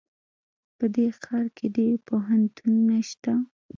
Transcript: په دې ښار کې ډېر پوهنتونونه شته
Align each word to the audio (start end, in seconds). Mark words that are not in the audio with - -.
په 0.77 0.85
دې 0.95 1.07
ښار 1.21 1.45
کې 1.57 1.67
ډېر 1.77 1.93
پوهنتونونه 2.07 2.97
شته 3.09 3.33